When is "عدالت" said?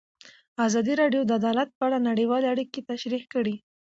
1.39-1.69